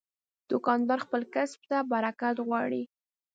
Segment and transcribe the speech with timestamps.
[0.51, 2.83] دوکاندار خپل کسب ته برکت غواړي.